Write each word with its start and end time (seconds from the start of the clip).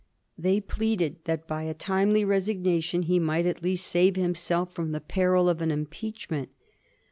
They 0.35 0.59
pleaded 0.59 1.17
that 1.25 1.47
by 1.47 1.61
a 1.61 1.75
timely 1.75 2.25
resignation 2.25 3.03
he 3.03 3.19
might 3.19 3.45
at 3.45 3.61
least 3.61 3.85
save 3.85 4.15
himself 4.15 4.73
from 4.73 4.93
the 4.93 4.99
peril 4.99 5.47
of 5.47 5.61
an 5.61 5.69
impeach 5.69 6.27
ment. 6.31 6.49